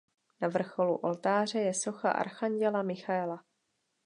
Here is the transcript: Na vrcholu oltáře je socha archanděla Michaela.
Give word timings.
Na 0.41 0.47
vrcholu 0.47 0.95
oltáře 0.95 1.59
je 1.59 1.73
socha 1.73 2.11
archanděla 2.11 2.81
Michaela. 2.81 3.45